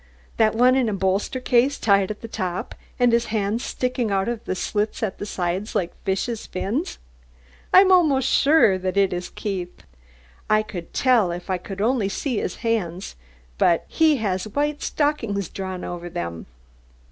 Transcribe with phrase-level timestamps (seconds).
[0.37, 4.27] That one in a bolster case tied at the top, and his hands sticking out
[4.27, 6.97] of the slits at the sides, like fishes' fins.
[7.71, 9.83] I'm almost sure that it is Keith.
[10.49, 13.15] I could tell if I could only see his hands,
[13.59, 16.47] but he has white stockings drawn over them."